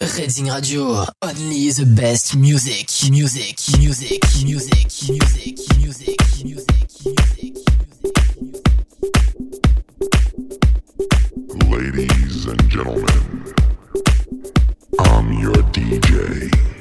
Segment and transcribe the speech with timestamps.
[0.00, 7.56] Reading Radio, only the best music, music, music, music, music, music, music, music.
[11.66, 13.54] Ladies and gentlemen,
[15.00, 16.77] I'm your DJ.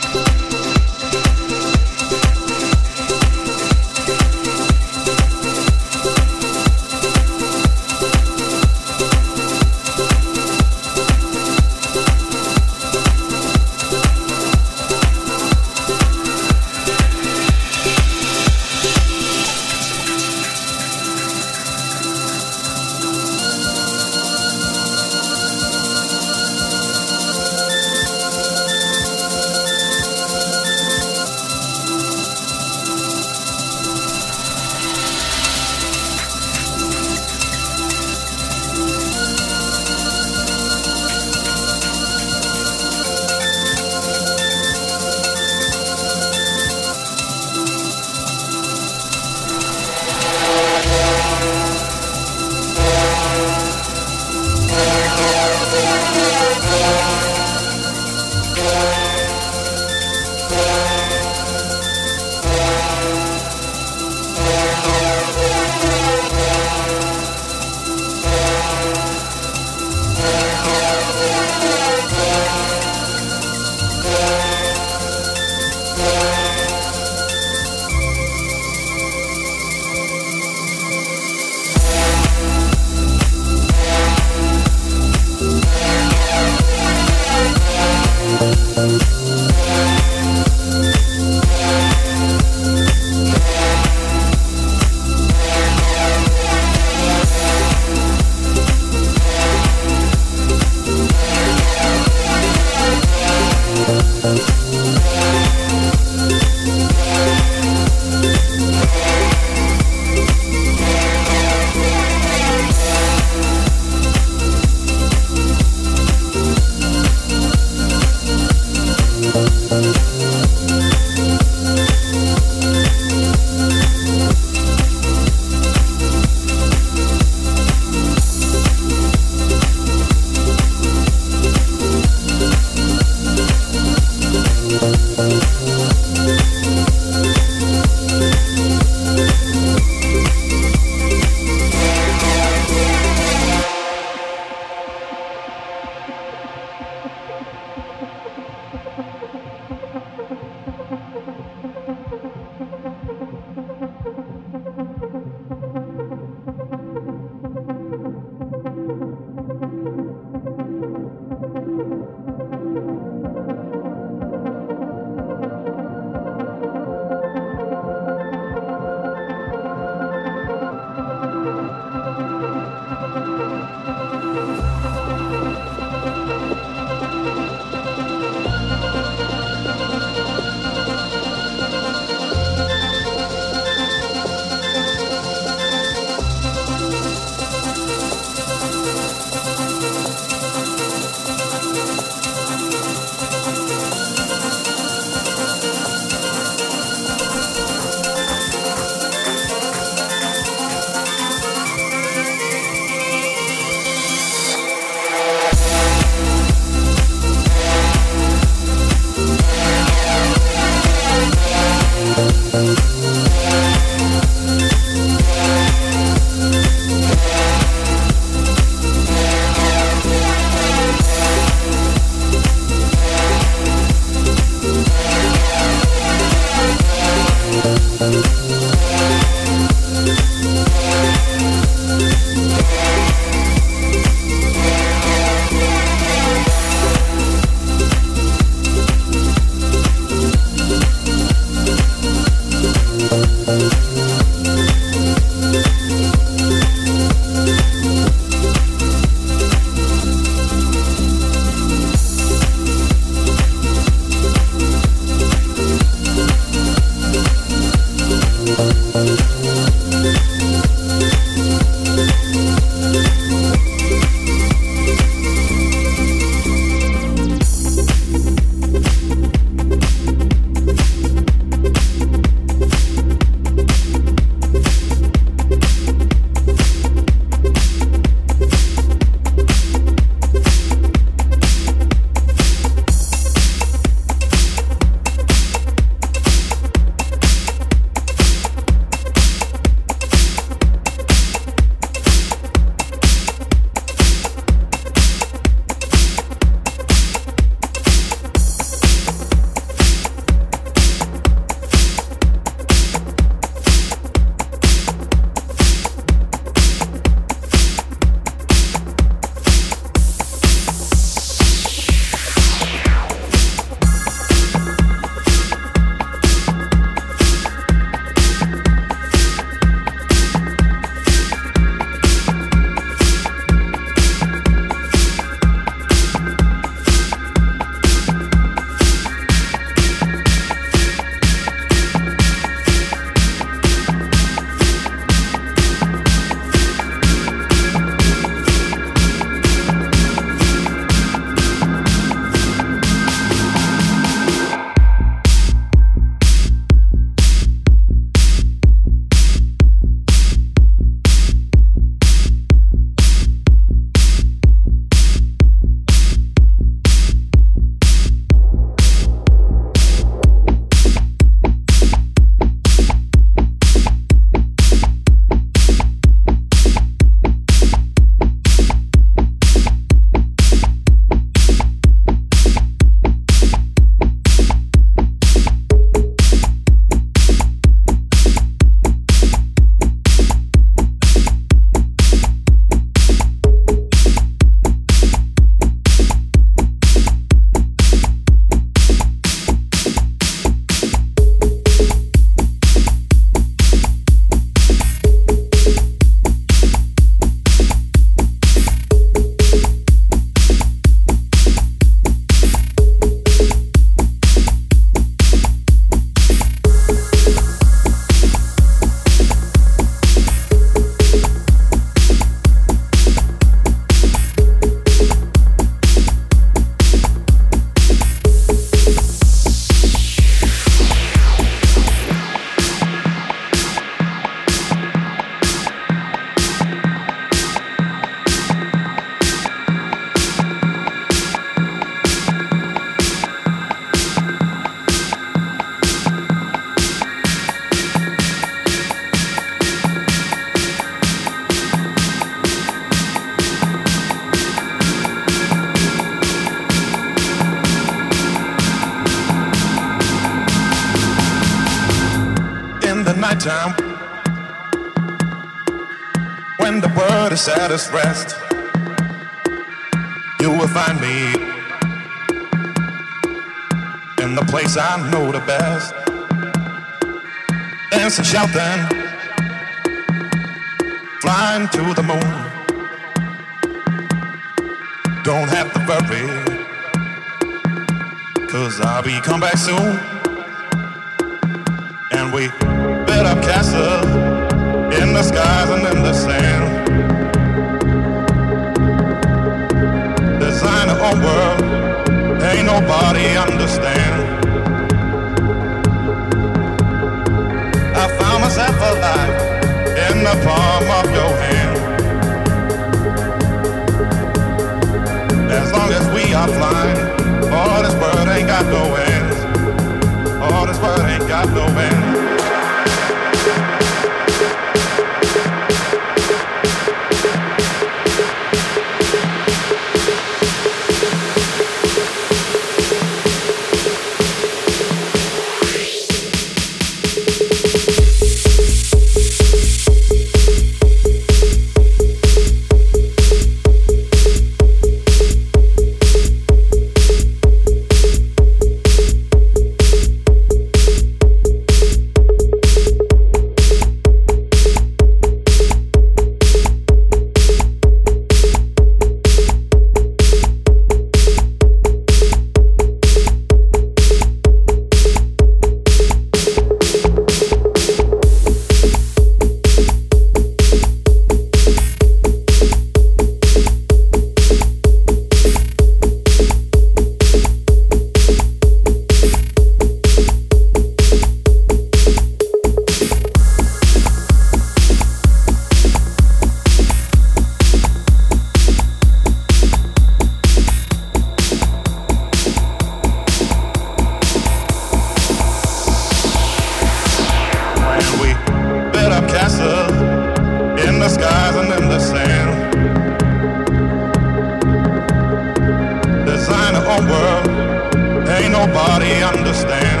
[598.66, 600.00] nobody understand.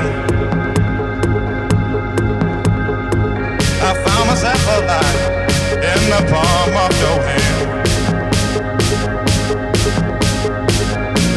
[3.82, 5.20] I found myself alive
[5.92, 7.66] in the palm of your hand.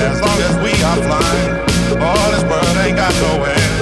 [0.10, 1.54] As long as we are flying,
[2.02, 3.76] all this world ain't got no end.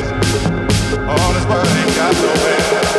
[1.07, 2.94] All this world ain't got no end.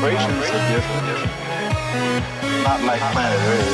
[0.00, 1.06] Vibrations are different.
[2.64, 3.73] Not like planet Earth.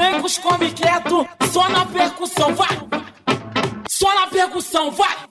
[0.00, 2.68] vem com os come quieto, só na percussão, vai!
[3.86, 5.29] Só na percussão, vai!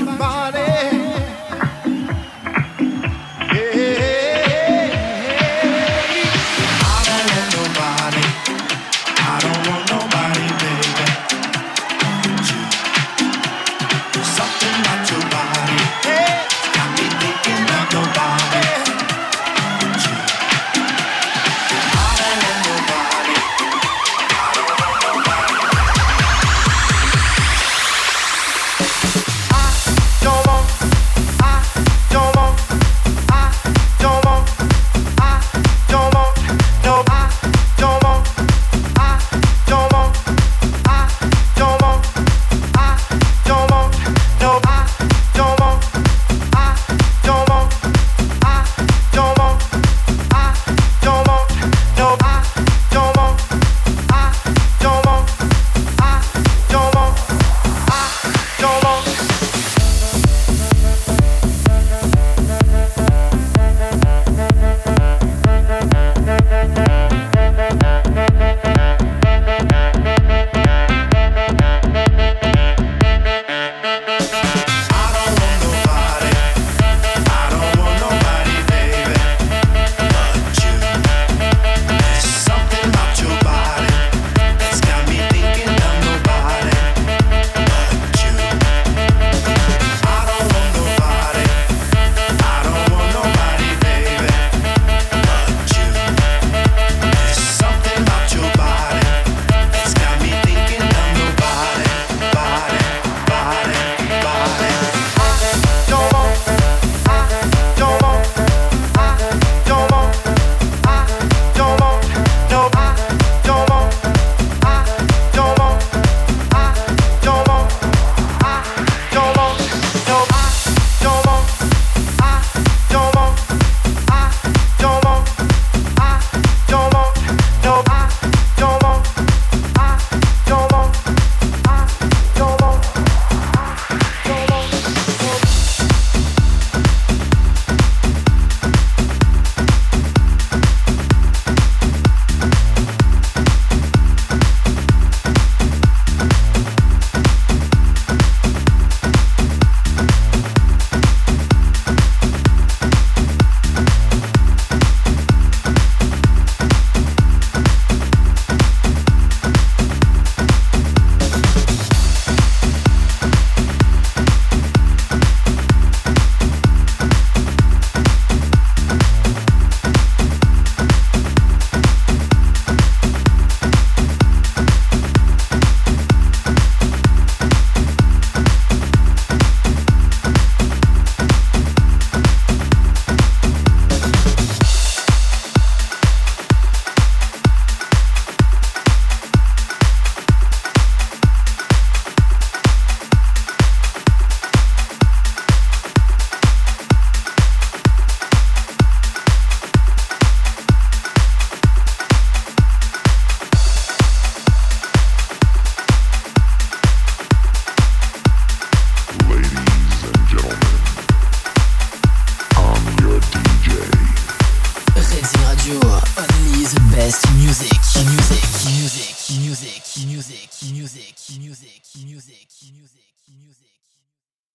[0.00, 0.69] your body.